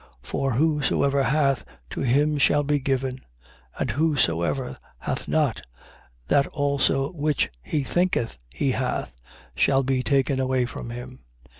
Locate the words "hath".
1.21-1.63, 4.97-5.27, 8.71-9.13